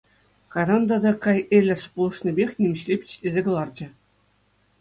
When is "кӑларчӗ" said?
3.49-3.87